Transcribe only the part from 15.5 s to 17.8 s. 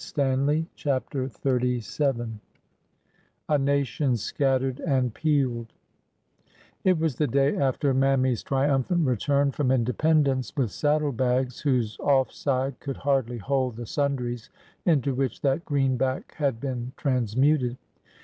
greenback had been transmuted.